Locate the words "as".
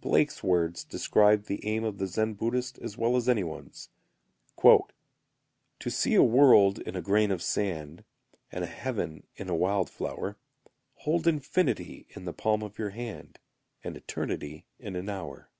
2.80-2.98, 3.14-3.28